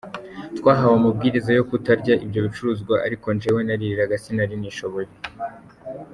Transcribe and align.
Twahawe 0.57 0.95
amabwiriza 0.99 1.51
yo 1.57 1.63
kutarya 1.69 2.13
ibyo 2.25 2.39
bicuruzwa, 2.45 2.95
ariko 3.05 3.27
jyewe 3.41 3.61
naririraga 3.63 4.15
sinari 4.23 4.55
nishoboreye. 4.57 5.15